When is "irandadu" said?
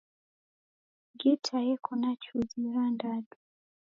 2.67-3.35